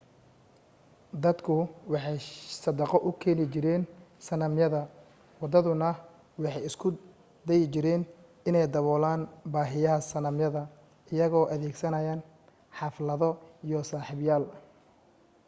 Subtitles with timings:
[1.23, 1.55] dadku
[1.91, 2.19] waxay
[2.61, 3.83] sadaqo u keeni jireen
[4.27, 4.79] sanamyada
[5.41, 5.89] wadaaduna
[6.43, 6.87] waxay isku
[7.47, 8.01] dayi jireen
[8.49, 9.21] inay daboolaan
[9.53, 10.61] baahiyaha sanamyada
[11.13, 12.15] iyagoo adeegsanaya
[12.77, 13.29] xaflado
[13.67, 14.43] iyo sabyaal